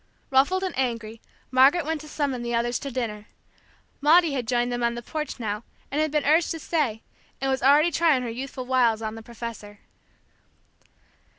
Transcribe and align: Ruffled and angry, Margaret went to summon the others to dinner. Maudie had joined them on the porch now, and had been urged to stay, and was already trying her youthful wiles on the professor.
Ruffled 0.31 0.63
and 0.63 0.75
angry, 0.75 1.21
Margaret 1.51 1.85
went 1.85 2.01
to 2.01 2.07
summon 2.09 2.41
the 2.41 2.55
others 2.55 2.79
to 2.79 2.89
dinner. 2.89 3.27
Maudie 4.01 4.33
had 4.33 4.47
joined 4.47 4.71
them 4.71 4.81
on 4.83 4.95
the 4.95 5.03
porch 5.03 5.39
now, 5.39 5.63
and 5.91 6.01
had 6.01 6.09
been 6.09 6.25
urged 6.25 6.49
to 6.49 6.59
stay, 6.59 7.03
and 7.39 7.51
was 7.51 7.61
already 7.61 7.91
trying 7.91 8.23
her 8.23 8.29
youthful 8.31 8.65
wiles 8.65 9.03
on 9.03 9.13
the 9.13 9.21
professor. 9.21 9.81